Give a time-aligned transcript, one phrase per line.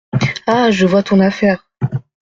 [0.47, 0.71] Ah!
[0.71, 1.69] je vois ton affaire!…